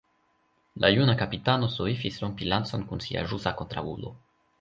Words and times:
La 0.85 0.89
juna 0.91 1.13
kapitano 1.19 1.69
soifis 1.73 2.17
rompi 2.23 2.47
lancon 2.53 2.87
kun 2.93 3.05
sia 3.05 3.27
ĵusa 3.33 3.55
kontraŭulo. 3.61 4.13